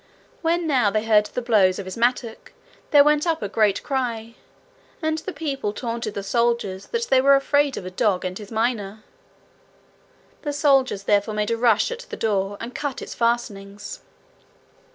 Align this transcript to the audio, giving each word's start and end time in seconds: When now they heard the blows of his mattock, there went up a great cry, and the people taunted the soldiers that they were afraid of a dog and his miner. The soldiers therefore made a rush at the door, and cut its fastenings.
When 0.41 0.65
now 0.65 0.89
they 0.89 1.03
heard 1.03 1.27
the 1.27 1.43
blows 1.43 1.77
of 1.77 1.85
his 1.85 1.95
mattock, 1.95 2.53
there 2.89 3.03
went 3.03 3.27
up 3.27 3.43
a 3.43 3.47
great 3.47 3.83
cry, 3.83 4.33
and 4.99 5.19
the 5.19 5.31
people 5.31 5.73
taunted 5.73 6.15
the 6.15 6.23
soldiers 6.23 6.87
that 6.87 7.09
they 7.11 7.21
were 7.21 7.35
afraid 7.35 7.77
of 7.77 7.85
a 7.85 7.91
dog 7.91 8.25
and 8.25 8.35
his 8.35 8.51
miner. 8.51 9.03
The 10.41 10.53
soldiers 10.53 11.03
therefore 11.03 11.35
made 11.35 11.51
a 11.51 11.55
rush 11.55 11.91
at 11.91 11.99
the 12.09 12.17
door, 12.17 12.57
and 12.59 12.73
cut 12.73 13.03
its 13.03 13.13
fastenings. 13.13 14.01